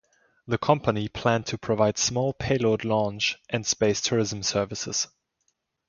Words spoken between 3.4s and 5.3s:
and space tourism services.